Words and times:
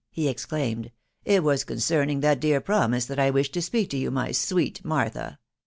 he 0.09 0.27
exclaimed; 0.27 0.89
"it 1.25 1.43
was 1.43 1.63
concerning 1.63 2.21
that 2.21 2.39
dear 2.39 2.59
promise 2.59 3.05
that 3.05 3.19
I 3.19 3.29
wiahed 3.29 3.51
to 3.51 3.59
apeak 3.59 3.91
to 3.91 3.97
you, 3.97 4.09
my 4.09 4.31
sweet 4.31 4.83
Martha. 4.83 5.37